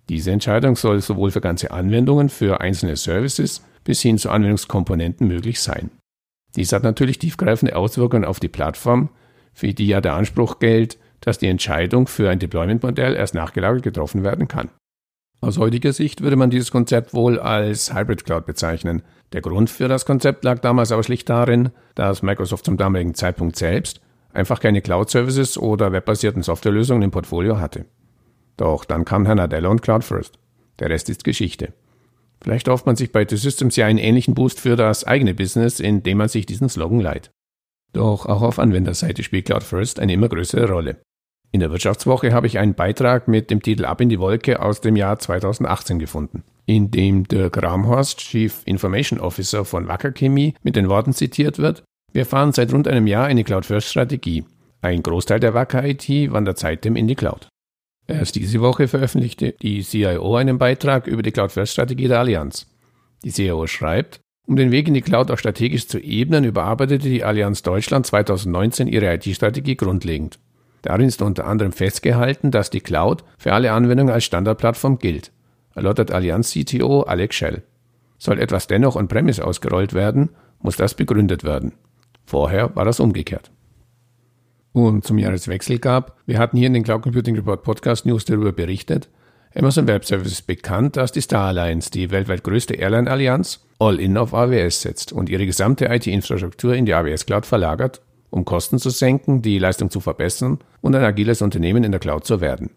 Diese 0.10 0.32
Entscheidung 0.32 0.76
soll 0.76 1.00
sowohl 1.00 1.30
für 1.30 1.42
ganze 1.42 1.70
Anwendungen, 1.70 2.30
für 2.30 2.60
einzelne 2.60 2.96
Services 2.96 3.64
bis 3.84 4.02
hin 4.02 4.18
zu 4.18 4.32
Anwendungskomponenten 4.32 5.28
möglich 5.28 5.60
sein. 5.60 5.92
Dies 6.56 6.74
hat 6.74 6.82
natürlich 6.82 7.20
tiefgreifende 7.20 7.76
Auswirkungen 7.76 8.26
auf 8.26 8.40
die 8.40 8.48
Plattform, 8.48 9.10
für 9.54 9.74
die 9.76 9.88
ja 9.88 10.02
der 10.02 10.16
Anspruch 10.16 10.58
gilt, 10.58 10.98
dass 11.22 11.38
die 11.38 11.48
Entscheidung 11.48 12.08
für 12.08 12.30
ein 12.30 12.40
Deployment-Modell 12.40 13.16
erst 13.16 13.36
nachgelagert 13.36 13.84
getroffen 13.84 14.24
werden 14.24 14.48
kann. 14.48 14.70
Aus 15.42 15.58
heutiger 15.58 15.94
Sicht 15.94 16.22
würde 16.22 16.38
man 16.38 16.50
dieses 16.50 16.72
Konzept 16.72 17.14
wohl 17.14 17.40
als 17.40 17.94
Hybrid 17.94 18.26
Cloud 18.26 18.46
bezeichnen. 18.46 19.04
Der 19.34 19.42
Grund 19.42 19.70
für 19.70 19.88
das 19.88 20.06
Konzept 20.06 20.44
lag 20.44 20.60
damals 20.60 20.92
aber 20.92 21.04
schlicht 21.04 21.30
darin, 21.30 21.70
dass 21.94 22.24
Microsoft 22.24 22.66
zum 22.66 22.78
damaligen 22.78 23.14
Zeitpunkt 23.14 23.56
selbst 23.56 24.02
einfach 24.34 24.60
keine 24.60 24.82
Cloud-Services 24.82 25.58
oder 25.58 25.92
webbasierten 25.92 26.44
Softwarelösungen 26.44 27.04
im 27.04 27.12
Portfolio 27.12 27.60
hatte. 27.60 27.86
Doch 28.58 28.86
dann 28.86 29.06
kam 29.06 29.26
Herr 29.26 29.36
Nadella 29.36 29.70
und 29.70 29.82
Cloud 29.82 30.04
First. 30.04 30.40
Der 30.80 30.90
Rest 30.90 31.10
ist 31.10 31.24
Geschichte. 31.24 31.74
Vielleicht 32.42 32.68
hofft 32.68 32.86
man 32.86 32.96
sich 32.96 33.12
bei 33.12 33.26
T-Systems 33.26 33.76
ja 33.76 33.86
einen 33.86 34.00
ähnlichen 34.00 34.34
Boost 34.34 34.60
für 34.60 34.76
das 34.76 35.04
eigene 35.04 35.34
Business, 35.34 35.80
indem 35.80 36.18
man 36.18 36.28
sich 36.28 36.46
diesen 36.46 36.70
Slogan 36.70 37.00
leiht. 37.00 37.32
Doch 37.96 38.26
auch 38.26 38.42
auf 38.42 38.60
Anwenderseite 38.60 39.24
spielt 39.24 39.46
Cloud 39.46 39.64
First 39.64 40.02
eine 40.02 40.12
immer 40.12 40.28
größere 40.28 40.70
Rolle. 40.70 40.98
In 41.54 41.62
der 41.62 41.72
Wirtschaftswoche 41.72 42.34
habe 42.34 42.46
ich 42.46 42.60
einen 42.60 42.74
Beitrag 42.74 43.30
mit 43.30 43.50
dem 43.50 43.62
Titel 43.62 43.86
Ab 43.86 44.02
in 44.02 44.10
die 44.10 44.20
Wolke 44.20 44.62
aus 44.62 44.82
dem 44.82 44.98
Jahr 44.98 45.18
2018 45.18 45.98
gefunden, 45.98 46.44
in 46.66 46.92
dem 46.92 47.26
Dirk 47.26 47.64
Ramhorst, 47.64 48.20
Chief 48.20 48.64
Information 48.66 49.22
Officer 49.22 49.64
von 49.64 49.88
Wacker 49.88 50.12
Chemie, 50.12 50.56
mit 50.62 50.76
den 50.76 50.90
Worten 50.90 51.14
zitiert 51.14 51.58
wird, 51.58 51.84
wir 52.12 52.26
fahren 52.26 52.52
seit 52.52 52.74
rund 52.74 52.90
einem 52.90 53.08
Jahr 53.08 53.28
eine 53.28 53.46
Cloud-First-Strategie. 53.46 54.44
Ein 54.82 55.02
Großteil 55.02 55.40
der 55.40 55.54
Wacker 55.54 55.86
IT 55.86 56.10
wandert 56.34 56.60
seitdem 56.60 56.98
in 56.98 57.08
die 57.08 57.16
Cloud. 57.16 57.48
Erst 58.08 58.36
diese 58.36 58.60
Woche 58.60 58.90
veröffentlichte 58.90 59.54
die 59.62 59.84
CIO 59.84 60.36
einen 60.36 60.58
Beitrag 60.58 61.08
über 61.08 61.24
die 61.24 61.32
Cloud-First-Strategie 61.32 62.10
der 62.10 62.20
Allianz. 62.20 62.68
Die 63.24 63.32
CIO 63.32 63.68
schreibt, 63.68 64.20
um 64.48 64.56
den 64.56 64.72
Weg 64.72 64.88
in 64.88 64.94
die 64.94 65.02
Cloud 65.02 65.32
auch 65.32 65.38
strategisch 65.38 65.88
zu 65.88 66.00
ebnen, 66.00 66.44
überarbeitete 66.44 67.10
die 67.10 67.24
Allianz 67.24 67.64
Deutschland 67.64 68.06
2019 68.06 68.88
ihre 68.88 69.14
IT-Strategie 69.14 69.76
grundlegend. 69.76 70.40
Darin 70.82 71.08
ist 71.08 71.22
unter 71.24 71.48
anderem 71.48 71.72
festgehalten, 71.72 72.52
dass 72.52 72.70
die 72.70 72.80
Cloud 72.80 73.24
für 73.40 73.54
alle 73.54 73.72
Anwendungen 73.72 74.14
als 74.14 74.26
Standardplattform 74.26 75.00
gilt, 75.00 75.32
erläutert 75.74 76.12
Allianz 76.12 76.52
CTO 76.52 77.02
Alex 77.02 77.36
Shell. 77.36 77.64
Soll 78.20 78.40
etwas 78.40 78.68
dennoch 78.68 78.96
on-premise 78.96 79.44
ausgerollt 79.44 79.94
werden, 79.94 80.30
muss 80.60 80.78
das 80.78 80.94
begründet 80.94 81.44
werden. 81.44 81.74
Vorher 82.26 82.76
war 82.76 82.86
das 82.86 83.00
umgekehrt. 83.00 83.52
Und 84.74 85.06
zum 85.06 85.18
Jahreswechsel 85.18 85.80
gab, 85.80 86.18
wir 86.26 86.38
hatten 86.38 86.58
hier 86.58 86.68
in 86.68 86.74
den 86.74 86.84
Cloud 86.84 87.02
Computing 87.02 87.36
Report 87.36 87.64
Podcast 87.64 88.06
News 88.06 88.26
darüber 88.26 88.52
berichtet, 88.52 89.10
Amazon 89.56 89.88
Web 89.88 90.06
Services 90.06 90.42
bekannt, 90.42 90.98
dass 90.98 91.14
die 91.14 91.22
Star 91.22 91.48
Alliance, 91.48 91.90
die 91.90 92.12
weltweit 92.12 92.44
größte 92.44 92.76
Airline-Allianz, 92.76 93.65
all-in 93.80 94.18
auf 94.18 94.34
AWS 94.34 94.82
setzt 94.82 95.12
und 95.12 95.30
ihre 95.30 95.46
gesamte 95.46 95.86
IT-Infrastruktur 95.86 96.74
in 96.76 96.86
die 96.86 96.94
AWS 96.94 97.26
Cloud 97.26 97.46
verlagert 97.46 98.02
um 98.36 98.44
Kosten 98.44 98.80
zu 98.80 98.90
senken, 98.90 99.42
die 99.42 99.60
Leistung 99.60 99.90
zu 99.90 100.02
verbessern 100.02 100.60
und 100.82 100.94
ein 100.94 101.04
agiles 101.04 101.42
Unternehmen 101.42 101.86
in 101.86 101.92
der 101.92 102.02
Cloud 102.02 102.26
zu 102.26 102.42
werden. 102.42 102.70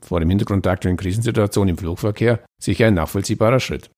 Vor 0.00 0.20
dem 0.20 0.28
Hintergrund 0.28 0.64
der 0.64 0.72
aktuellen 0.72 0.96
Krisensituation 0.96 1.68
im 1.68 1.76
Flugverkehr 1.76 2.38
sicher 2.62 2.86
ein 2.86 2.94
nachvollziehbarer 2.94 3.58
Schritt. 3.58 3.90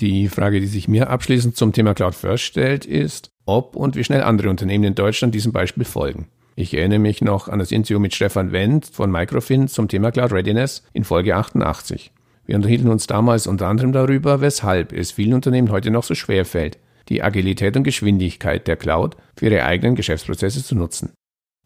Die 0.00 0.28
Frage, 0.28 0.60
die 0.60 0.66
sich 0.66 0.88
mir 0.88 1.10
abschließend 1.10 1.56
zum 1.56 1.72
Thema 1.72 1.94
Cloud 1.94 2.16
First 2.16 2.42
stellt, 2.42 2.86
ist, 2.86 3.30
ob 3.46 3.76
und 3.76 3.94
wie 3.94 4.02
schnell 4.02 4.22
andere 4.22 4.50
Unternehmen 4.50 4.84
in 4.84 4.94
Deutschland 4.96 5.32
diesem 5.32 5.52
Beispiel 5.52 5.84
folgen. 5.84 6.26
Ich 6.56 6.74
erinnere 6.74 6.98
mich 6.98 7.20
noch 7.20 7.46
an 7.46 7.60
das 7.60 7.70
Interview 7.70 8.00
mit 8.00 8.12
Stefan 8.12 8.50
Wendt 8.50 8.86
von 8.86 9.12
Microfin 9.12 9.68
zum 9.68 9.86
Thema 9.86 10.10
Cloud 10.10 10.32
Readiness 10.32 10.82
in 10.92 11.04
Folge 11.04 11.36
88. 11.36 12.10
Wir 12.50 12.56
unterhielten 12.56 12.88
uns 12.88 13.06
damals 13.06 13.46
unter 13.46 13.68
anderem 13.68 13.92
darüber, 13.92 14.40
weshalb 14.40 14.92
es 14.92 15.12
vielen 15.12 15.34
Unternehmen 15.34 15.70
heute 15.70 15.92
noch 15.92 16.02
so 16.02 16.16
schwer 16.16 16.44
fällt, 16.44 16.80
die 17.08 17.22
Agilität 17.22 17.76
und 17.76 17.84
Geschwindigkeit 17.84 18.66
der 18.66 18.74
Cloud 18.74 19.16
für 19.36 19.46
ihre 19.46 19.64
eigenen 19.64 19.94
Geschäftsprozesse 19.94 20.64
zu 20.64 20.74
nutzen. 20.74 21.12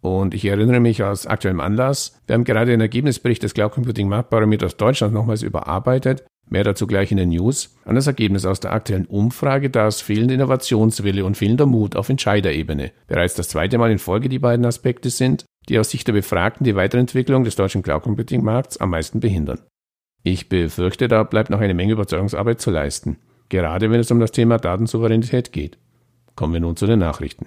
Und 0.02 0.34
ich 0.34 0.44
erinnere 0.44 0.80
mich 0.80 1.02
aus 1.02 1.26
aktuellem 1.26 1.60
Anlass, 1.60 2.20
wir 2.26 2.34
haben 2.34 2.44
gerade 2.44 2.72
den 2.72 2.82
Ergebnisbericht 2.82 3.42
des 3.42 3.54
Cloud 3.54 3.72
Computing 3.72 4.10
Marktbarometers 4.10 4.76
Deutschland 4.76 5.14
nochmals 5.14 5.40
überarbeitet, 5.40 6.26
mehr 6.50 6.64
dazu 6.64 6.86
gleich 6.86 7.10
in 7.10 7.16
den 7.16 7.30
News, 7.30 7.74
an 7.86 7.94
das 7.94 8.06
Ergebnis 8.06 8.44
aus 8.44 8.60
der 8.60 8.74
aktuellen 8.74 9.06
Umfrage, 9.06 9.70
dass 9.70 10.02
fehlende 10.02 10.34
Innovationswille 10.34 11.24
und 11.24 11.38
fehlender 11.38 11.64
Mut 11.64 11.96
auf 11.96 12.10
Entscheiderebene 12.10 12.92
bereits 13.06 13.32
das 13.32 13.48
zweite 13.48 13.78
Mal 13.78 13.90
in 13.90 13.98
Folge 13.98 14.28
die 14.28 14.38
beiden 14.38 14.66
Aspekte 14.66 15.08
sind, 15.08 15.46
die 15.70 15.78
aus 15.78 15.88
Sicht 15.88 16.06
der 16.08 16.12
Befragten 16.12 16.64
die 16.64 16.76
Weiterentwicklung 16.76 17.44
des 17.44 17.56
deutschen 17.56 17.82
Cloud 17.82 18.02
Computing 18.02 18.44
Markts 18.44 18.76
am 18.76 18.90
meisten 18.90 19.20
behindern. 19.20 19.60
Ich 20.26 20.48
befürchte, 20.48 21.06
da 21.06 21.22
bleibt 21.22 21.50
noch 21.50 21.60
eine 21.60 21.74
Menge 21.74 21.92
Überzeugungsarbeit 21.92 22.58
zu 22.58 22.70
leisten, 22.70 23.18
gerade 23.50 23.90
wenn 23.90 24.00
es 24.00 24.10
um 24.10 24.20
das 24.20 24.32
Thema 24.32 24.56
Datensouveränität 24.56 25.52
geht. 25.52 25.76
Kommen 26.34 26.54
wir 26.54 26.60
nun 26.60 26.76
zu 26.76 26.86
den 26.86 26.98
Nachrichten. 26.98 27.46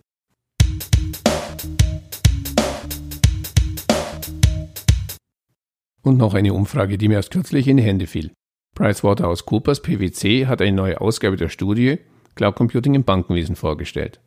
Und 6.03 6.19
noch 6.19 6.35
eine 6.35 6.53
Umfrage, 6.53 6.99
die 6.99 7.09
mir 7.09 7.15
erst 7.15 7.31
kürzlich 7.31 7.67
in 7.67 7.79
die 7.79 7.83
Hände 7.83 8.07
fiel. 8.07 8.31
PricewaterhouseCoopers 8.75 9.81
PwC 9.81 10.47
hat 10.47 10.61
eine 10.61 10.73
neue 10.73 11.01
Ausgabe 11.01 11.37
der 11.37 11.49
Studie 11.49 11.99
Cloud 12.35 12.57
Computing 12.57 12.95
im 12.95 13.05
Bankenwesen 13.05 13.57
vorgestellt. 13.57 14.21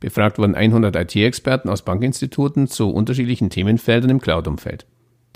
Befragt 0.00 0.38
wurden 0.38 0.54
100 0.54 0.96
IT-Experten 0.96 1.68
aus 1.68 1.82
Bankinstituten 1.82 2.68
zu 2.68 2.90
unterschiedlichen 2.90 3.50
Themenfeldern 3.50 4.10
im 4.10 4.20
Cloud-Umfeld. 4.20 4.86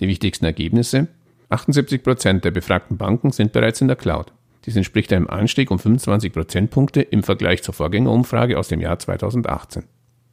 Die 0.00 0.08
wichtigsten 0.08 0.46
Ergebnisse 0.46 1.08
78 1.50 2.02
Prozent 2.02 2.44
der 2.44 2.50
befragten 2.50 2.96
Banken 2.96 3.30
sind 3.30 3.52
bereits 3.52 3.80
in 3.80 3.88
der 3.88 3.96
Cloud. 3.96 4.32
Dies 4.64 4.76
entspricht 4.76 5.12
einem 5.12 5.28
Anstieg 5.28 5.70
um 5.70 5.78
25 5.78 6.32
Prozentpunkte 6.32 7.02
im 7.02 7.22
Vergleich 7.22 7.62
zur 7.62 7.74
Vorgängerumfrage 7.74 8.58
aus 8.58 8.68
dem 8.68 8.80
Jahr 8.80 8.98
2018. 8.98 9.84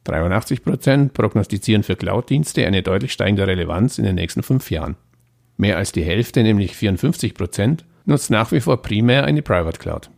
83 0.04 0.64
Prozent 0.64 1.12
prognostizieren 1.12 1.82
für 1.82 1.96
Cloud-Dienste 1.96 2.66
eine 2.66 2.82
deutlich 2.82 3.12
steigende 3.12 3.46
Relevanz 3.46 3.98
in 3.98 4.04
den 4.04 4.16
nächsten 4.16 4.42
fünf 4.42 4.70
Jahren. 4.70 4.96
Mehr 5.56 5.76
als 5.76 5.92
die 5.92 6.02
Hälfte, 6.02 6.42
nämlich 6.42 6.74
54 6.74 7.34
Prozent, 7.34 7.84
nutzt 8.04 8.30
nach 8.30 8.50
wie 8.50 8.60
vor 8.60 8.82
primär 8.82 9.24
eine 9.24 9.42
Private 9.42 9.78
Cloud. 9.78 10.10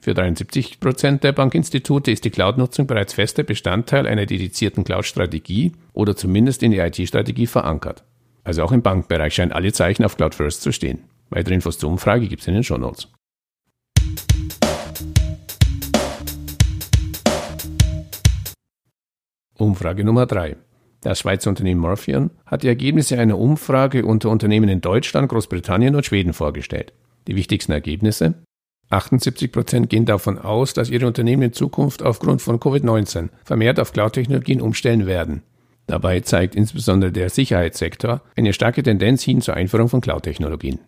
Für 0.00 0.14
73 0.14 0.78
Prozent 0.78 1.24
der 1.24 1.32
Bankinstitute 1.32 2.12
ist 2.12 2.24
die 2.24 2.30
Cloud-Nutzung 2.30 2.86
bereits 2.86 3.14
fester 3.14 3.42
Bestandteil 3.42 4.06
einer 4.06 4.26
dedizierten 4.26 4.84
Cloud-Strategie 4.84 5.72
oder 5.92 6.14
zumindest 6.14 6.62
in 6.62 6.70
die 6.70 6.78
IT-Strategie 6.78 7.48
verankert. 7.48 8.04
Also 8.44 8.62
auch 8.62 8.70
im 8.70 8.82
Bankbereich 8.82 9.34
scheinen 9.34 9.52
alle 9.52 9.72
Zeichen 9.72 10.04
auf 10.04 10.16
Cloud 10.16 10.36
First 10.36 10.62
zu 10.62 10.72
stehen. 10.72 11.00
Weitere 11.30 11.54
Infos 11.54 11.78
zur 11.78 11.90
Umfrage 11.90 12.28
gibt 12.28 12.42
es 12.42 12.48
in 12.48 12.54
den 12.54 12.62
Show 12.62 12.78
Notes. 12.78 13.08
Umfrage 19.54 20.04
Nummer 20.04 20.26
3. 20.26 20.56
Das 21.00 21.18
Schweizer 21.18 21.50
Unternehmen 21.50 21.80
Morphion 21.80 22.30
hat 22.46 22.62
die 22.62 22.68
Ergebnisse 22.68 23.18
einer 23.18 23.38
Umfrage 23.38 24.06
unter 24.06 24.30
Unternehmen 24.30 24.68
in 24.68 24.80
Deutschland, 24.80 25.28
Großbritannien 25.28 25.96
und 25.96 26.06
Schweden 26.06 26.32
vorgestellt. 26.32 26.92
Die 27.26 27.34
wichtigsten 27.34 27.72
Ergebnisse? 27.72 28.34
78 28.90 29.52
Prozent 29.52 29.90
gehen 29.90 30.06
davon 30.06 30.38
aus, 30.38 30.72
dass 30.72 30.88
ihre 30.88 31.06
Unternehmen 31.06 31.42
in 31.42 31.52
Zukunft 31.52 32.02
aufgrund 32.02 32.40
von 32.40 32.58
Covid-19 32.58 33.28
vermehrt 33.44 33.78
auf 33.80 33.92
Cloud-Technologien 33.92 34.60
umstellen 34.60 35.06
werden. 35.06 35.42
Dabei 35.86 36.20
zeigt 36.20 36.54
insbesondere 36.54 37.12
der 37.12 37.30
Sicherheitssektor 37.30 38.22
eine 38.36 38.52
starke 38.52 38.82
Tendenz 38.82 39.22
hin 39.22 39.40
zur 39.40 39.54
Einführung 39.54 39.88
von 39.88 40.00
Cloud-Technologien. 40.00 40.80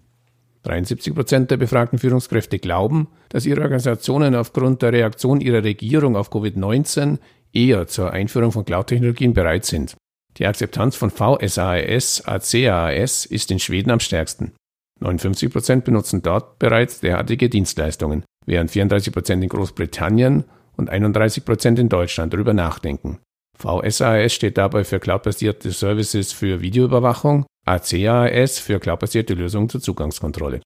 73 0.62 1.14
Prozent 1.14 1.50
der 1.50 1.57
befragten 1.57 1.99
Führungskräfte 1.99 2.59
glauben, 2.59 3.09
dass 3.30 3.47
ihre 3.47 3.62
Organisationen 3.62 4.35
aufgrund 4.35 4.83
der 4.83 4.92
Reaktion 4.92 5.40
ihrer 5.40 5.64
Regierung 5.64 6.16
auf 6.16 6.30
Covid-19 6.30 7.19
eher 7.52 7.87
zur 7.87 8.12
Einführung 8.12 8.52
von 8.52 8.64
Cloud-Technologien 8.64 9.33
bereit 9.33 9.64
sind. 9.64 9.97
Die 10.37 10.47
Akzeptanz 10.47 10.97
von 10.97 11.11
VSAAS, 11.11 12.23
ACAAS 12.26 13.26
ist 13.26 13.50
in 13.50 13.59
Schweden 13.59 13.90
am 13.90 14.00
stärksten. 14.00 14.52
59 15.00 15.50
Prozent 15.50 15.85
benutzen 15.85 16.23
dort 16.23 16.59
bereits 16.59 17.00
derartige 17.00 17.49
Dienstleistungen, 17.49 18.25
während 18.47 18.71
34 18.71 19.12
Prozent 19.12 19.42
in 19.42 19.49
Großbritannien 19.49 20.45
und 20.76 20.90
31 20.90 21.45
Prozent 21.45 21.78
in 21.78 21.88
Deutschland 21.88 22.33
darüber 22.33 22.52
nachdenken. 22.52 23.19
VSAS 23.59 24.33
steht 24.33 24.57
dabei 24.57 24.85
für 24.85 25.00
Cloud-basierte 25.00 25.71
Services 25.71 26.33
für 26.33 26.61
Videoüberwachung, 26.61 27.47
ACAS 27.66 28.59
für 28.59 28.78
cloud-basierte 28.78 29.35
Lösungen 29.35 29.69
zur 29.69 29.80
Zugangskontrolle. 29.80 30.61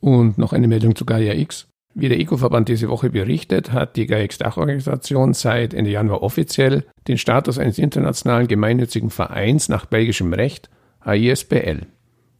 Und 0.00 0.36
noch 0.36 0.52
eine 0.52 0.66
Meldung 0.66 0.96
zu 0.96 1.04
Gaia 1.04 1.34
X. 1.34 1.68
Wie 1.94 2.08
der 2.08 2.18
ECO-Verband 2.18 2.68
diese 2.68 2.88
Woche 2.88 3.10
berichtet, 3.10 3.72
hat 3.72 3.96
die 3.96 4.06
Gaia 4.06 4.24
X-Dachorganisation 4.24 5.34
seit 5.34 5.74
Ende 5.74 5.90
Januar 5.90 6.22
offiziell 6.22 6.84
den 7.06 7.18
Status 7.18 7.58
eines 7.58 7.78
internationalen 7.78 8.48
gemeinnützigen 8.48 9.10
Vereins 9.10 9.68
nach 9.68 9.84
belgischem 9.84 10.32
Recht, 10.32 10.70
AISBL. 11.00 11.86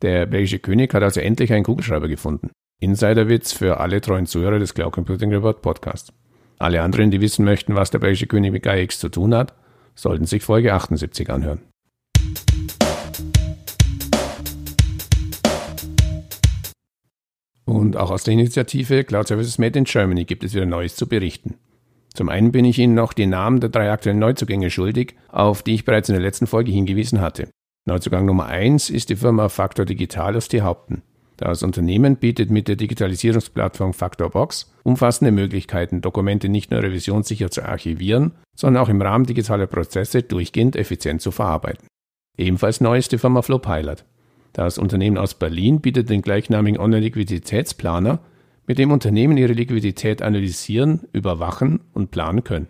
Der 0.00 0.26
belgische 0.26 0.58
König 0.58 0.94
hat 0.94 1.02
also 1.02 1.20
endlich 1.20 1.52
einen 1.52 1.64
Kugelschreiber 1.64 2.08
gefunden. 2.08 2.50
Insiderwitz 2.80 3.52
für 3.52 3.78
alle 3.78 4.00
treuen 4.00 4.26
Zuhörer 4.26 4.58
des 4.58 4.74
Cloud 4.74 4.92
Computing 4.92 5.32
Report 5.32 5.60
Podcasts. 5.60 6.12
Alle 6.58 6.80
anderen, 6.80 7.10
die 7.10 7.20
wissen 7.20 7.44
möchten, 7.44 7.74
was 7.74 7.90
der 7.90 7.98
belgische 7.98 8.26
König 8.26 8.52
mit 8.52 8.62
GAIX 8.62 8.98
zu 8.98 9.08
tun 9.08 9.34
hat, 9.34 9.54
sollten 9.94 10.24
sich 10.24 10.42
Folge 10.42 10.72
78 10.72 11.28
anhören. 11.30 11.60
Und 17.82 17.96
auch 17.96 18.12
aus 18.12 18.22
der 18.22 18.34
Initiative 18.34 19.02
Cloud 19.02 19.26
Services 19.26 19.58
Made 19.58 19.76
in 19.76 19.86
Germany 19.86 20.24
gibt 20.24 20.44
es 20.44 20.54
wieder 20.54 20.66
Neues 20.66 20.94
zu 20.94 21.08
berichten. 21.08 21.56
Zum 22.14 22.28
einen 22.28 22.52
bin 22.52 22.64
ich 22.64 22.78
Ihnen 22.78 22.94
noch 22.94 23.12
die 23.12 23.26
Namen 23.26 23.58
der 23.58 23.70
drei 23.70 23.90
aktuellen 23.90 24.20
Neuzugänge 24.20 24.70
schuldig, 24.70 25.16
auf 25.26 25.64
die 25.64 25.74
ich 25.74 25.84
bereits 25.84 26.08
in 26.08 26.12
der 26.12 26.22
letzten 26.22 26.46
Folge 26.46 26.70
hingewiesen 26.70 27.20
hatte. 27.20 27.48
Neuzugang 27.84 28.24
Nummer 28.24 28.46
1 28.46 28.88
ist 28.88 29.10
die 29.10 29.16
Firma 29.16 29.48
Factor 29.48 29.84
Digital 29.84 30.36
aus 30.36 30.48
Haupten. 30.48 31.02
Das 31.36 31.64
Unternehmen 31.64 32.18
bietet 32.18 32.52
mit 32.52 32.68
der 32.68 32.76
Digitalisierungsplattform 32.76 33.94
Factorbox 33.94 34.72
umfassende 34.84 35.32
Möglichkeiten, 35.32 36.02
Dokumente 36.02 36.48
nicht 36.48 36.70
nur 36.70 36.84
revisionssicher 36.84 37.50
zu 37.50 37.64
archivieren, 37.64 38.36
sondern 38.54 38.80
auch 38.80 38.90
im 38.90 39.02
Rahmen 39.02 39.26
digitaler 39.26 39.66
Prozesse 39.66 40.22
durchgehend 40.22 40.76
effizient 40.76 41.20
zu 41.20 41.32
verarbeiten. 41.32 41.88
Ebenfalls 42.38 42.80
neu 42.80 42.98
ist 42.98 43.10
die 43.10 43.18
Firma 43.18 43.42
Flowpilot. 43.42 44.04
Das 44.52 44.78
Unternehmen 44.78 45.18
aus 45.18 45.34
Berlin 45.34 45.80
bietet 45.80 46.10
den 46.10 46.22
gleichnamigen 46.22 46.80
Online-Liquiditätsplaner, 46.80 48.20
mit 48.66 48.78
dem 48.78 48.92
Unternehmen 48.92 49.36
ihre 49.36 49.52
Liquidität 49.52 50.22
analysieren, 50.22 51.00
überwachen 51.12 51.80
und 51.92 52.10
planen 52.10 52.44
können. 52.44 52.68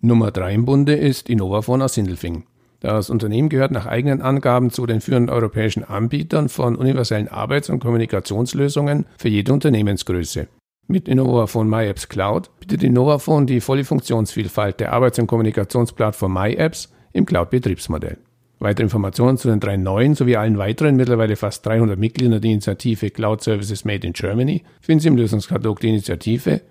Nummer 0.00 0.30
3 0.30 0.54
im 0.54 0.64
Bunde 0.64 0.94
ist 0.94 1.28
Innovaphone 1.28 1.82
aus 1.82 1.94
Sindelfingen. 1.94 2.44
Das 2.80 3.08
Unternehmen 3.08 3.48
gehört 3.48 3.70
nach 3.70 3.86
eigenen 3.86 4.20
Angaben 4.20 4.70
zu 4.70 4.84
den 4.84 5.00
führenden 5.00 5.34
europäischen 5.34 5.84
Anbietern 5.84 6.50
von 6.50 6.76
universellen 6.76 7.28
Arbeits- 7.28 7.70
und 7.70 7.80
Kommunikationslösungen 7.80 9.06
für 9.16 9.28
jede 9.28 9.52
Unternehmensgröße. 9.52 10.48
Mit 10.86 11.08
Innovaphone 11.08 11.68
MyApps 11.68 12.10
Cloud 12.10 12.50
bietet 12.60 12.82
Innovaphone 12.82 13.46
die 13.46 13.62
volle 13.62 13.84
Funktionsvielfalt 13.84 14.80
der 14.80 14.92
Arbeits- 14.92 15.18
und 15.18 15.26
Kommunikationsplattform 15.26 16.34
MyApps 16.34 16.92
im 17.14 17.24
Cloud-Betriebsmodell. 17.24 18.18
Weitere 18.64 18.84
Informationen 18.84 19.36
zu 19.36 19.48
den 19.48 19.60
drei 19.60 19.76
neuen 19.76 20.14
sowie 20.14 20.36
allen 20.36 20.56
weiteren 20.56 20.96
mittlerweile 20.96 21.36
fast 21.36 21.66
300 21.66 21.98
Mitgliedern 21.98 22.40
der 22.40 22.50
Initiative 22.50 23.10
Cloud 23.10 23.42
Services 23.42 23.84
Made 23.84 24.06
in 24.06 24.14
Germany 24.14 24.62
finden 24.80 25.00
Sie 25.00 25.08
im 25.08 25.18
Lösungskatalog 25.18 25.80
der 25.80 25.90
Initiative. 25.90 26.62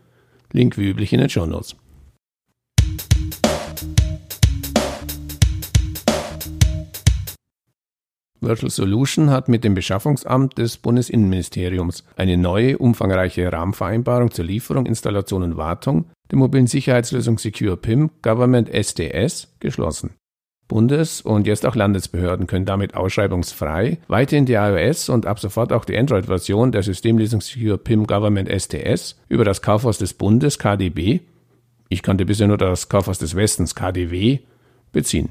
Link 0.52 0.76
wie 0.80 0.90
üblich 0.90 1.14
in 1.14 1.20
den 1.20 1.30
Show 1.30 1.46
Notes. 1.46 1.76
Virtual 8.42 8.72
Solution 8.72 9.30
hat 9.30 9.48
mit 9.48 9.64
dem 9.64 9.76
Beschaffungsamt 9.76 10.58
des 10.58 10.78
Bundesinnenministeriums 10.78 12.06
eine 12.16 12.38
neue, 12.38 12.80
umfangreiche 12.80 13.54
Rahmenvereinbarung 13.54 14.32
zur 14.32 14.46
Lieferung, 14.46 14.88
Installation 14.88 15.44
und 15.44 15.58
Wartung 15.58 16.06
der 16.32 16.40
mobilen 16.40 16.66
Sicherheitslösung 16.66 17.38
Secure 17.38 17.78
PIM 17.78 18.10
Government 18.24 18.68
SDS 18.68 19.54
geschlossen. 19.60 20.16
Bundes- 20.74 21.22
und 21.22 21.46
jetzt 21.46 21.68
auch 21.68 21.76
Landesbehörden 21.76 22.48
können 22.48 22.66
damit 22.66 22.96
ausschreibungsfrei 22.96 24.00
weiterhin 24.08 24.48
die 24.48 24.54
iOS 24.54 25.08
und 25.08 25.28
ab 25.28 25.40
sofort 25.40 25.72
auch 25.72 25.86
die 25.86 25.96
Android-Version 25.96 26.72
der 26.72 26.82
Systemlesung 26.82 27.42
für 27.42 27.78
PIM 27.78 28.08
Government 28.08 28.50
STS 28.50 29.16
über 29.30 29.46
das 29.46 29.62
Kaufhaus 29.62 30.00
des 30.00 30.16
Bundes 30.16 30.58
KDB, 30.58 31.20
ich 31.90 32.02
kannte 32.02 32.26
bisher 32.26 32.48
nur 32.48 32.58
das 32.58 32.90
Kaufhaus 32.90 33.20
des 33.20 33.36
Westens 33.36 33.76
KDW, 33.76 34.40
beziehen. 34.92 35.30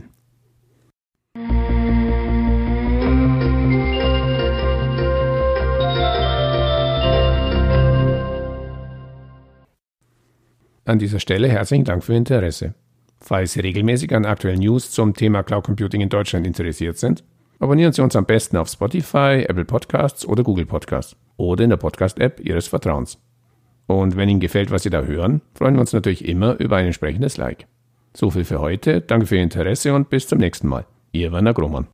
An 10.84 11.00
dieser 11.00 11.18
Stelle 11.18 11.49
herzlichen 11.49 11.84
Dank 11.84 12.04
für 12.04 12.12
Ihr 12.12 12.18
Interesse. 12.18 12.75
Falls 13.23 13.52
Sie 13.52 13.61
regelmäßig 13.61 14.14
an 14.14 14.26
aktuellen 14.26 14.59
News 14.59 14.91
zum 14.91 15.14
Thema 15.14 15.45
Cloud 15.45 15.64
Computing 15.64 16.00
in 16.00 16.09
Deutschland 16.09 16.45
interessiert 16.45 16.99
sind, 16.99 17.23
abonnieren 17.61 17.93
Sie 17.93 18.02
uns 18.02 18.17
am 18.17 18.26
besten 18.26 18.57
auf 18.57 18.69
Spotify, 18.69 19.47
Apple 19.49 19.64
Podcasts 19.64 20.26
oder 20.26 20.43
Google 20.43 20.67
Podcasts 20.67 21.17
oder 21.37 21.62
in 21.62 21.71
der 21.71 21.76
Podcast-App 21.76 22.41
Ihres 22.41 22.67
Vertrauens. 22.67 23.19
Und 23.87 24.17
wenn 24.17 24.29
Ihnen 24.29 24.41
gefällt, 24.41 24.73
was 24.73 24.83
Sie 24.83 24.91
da 24.91 25.02
hören, 25.02 25.41
freuen 25.55 25.75
wir 25.75 25.81
uns 25.81 25.93
natürlich 25.93 26.26
immer 26.26 26.59
über 26.59 26.76
ein 26.76 26.87
entsprechendes 26.87 27.37
Like. 27.37 27.69
So 28.12 28.31
viel 28.31 28.45
für 28.45 28.61
heute, 28.61 29.00
danke 29.00 29.26
für 29.26 29.37
Ihr 29.37 29.43
Interesse 29.43 29.95
und 29.95 30.11
bis 30.11 30.26
zum 30.26 30.38
nächsten 30.38 30.67
Mal. 30.67 30.85
Ihr 31.12 31.31
Werner 31.31 31.55
Grohmann. 31.55 31.87